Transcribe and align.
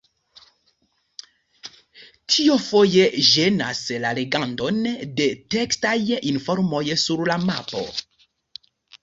Tio 2.35 2.55
foje 2.67 3.03
ĝenas 3.27 3.83
la 4.07 4.15
legadon 4.21 4.81
de 5.21 5.29
tekstaj 5.57 5.95
informoj 6.33 6.83
sur 7.05 7.25
la 7.31 7.39
mapo. 7.47 7.87